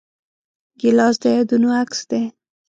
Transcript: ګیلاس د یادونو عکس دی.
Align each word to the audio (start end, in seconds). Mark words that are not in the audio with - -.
ګیلاس 0.79 1.15
د 1.21 1.23
یادونو 1.35 1.69
عکس 1.81 1.99
دی. 2.09 2.21